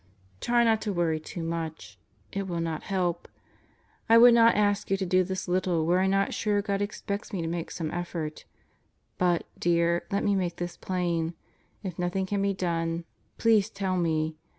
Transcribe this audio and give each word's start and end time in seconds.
Try 0.39 0.63
not 0.63 0.81
to 0.81 0.91
worry 0.91 1.19
too 1.19 1.43
much. 1.43 1.99
It 2.31 2.47
will 2.47 2.59
not 2.59 2.81
help. 2.85 3.27
I 4.09 4.17
would 4.17 4.33
not 4.33 4.55
ask 4.55 4.89
you 4.89 4.97
to 4.97 5.05
do 5.05 5.23
this 5.23 5.47
little 5.47 5.85
were 5.85 5.99
I 5.99 6.07
not 6.07 6.33
sure 6.33 6.59
God 6.63 6.81
expects 6.81 7.31
me 7.31 7.39
to 7.43 7.47
make 7.47 7.69
some 7.69 7.91
effort. 7.91 8.45
But, 9.19 9.43
dear, 9.59 10.07
let 10.09 10.23
me 10.23 10.33
make 10.35 10.55
this 10.55 10.75
plain: 10.75 11.35
If 11.83 11.99
nothing 11.99 12.25
can 12.25 12.41
be 12.41 12.55
done, 12.55 13.05
please 13.37 13.69
tell 13.69 13.95
me! 13.95 14.37